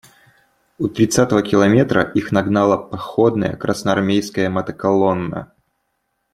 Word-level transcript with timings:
У 0.79 0.87
тридцатого 0.87 1.43
километра 1.43 2.01
их 2.01 2.31
нагнала 2.31 2.75
походная 2.75 3.55
красноармейская 3.55 4.49
мотоколонна. 4.49 5.53